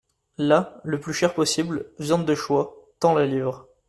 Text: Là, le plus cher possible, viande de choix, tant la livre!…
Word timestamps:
Là, 0.39 0.81
le 0.83 0.99
plus 0.99 1.13
cher 1.13 1.35
possible, 1.35 1.91
viande 1.99 2.25
de 2.25 2.33
choix, 2.33 2.87
tant 2.99 3.13
la 3.13 3.27
livre!… 3.27 3.67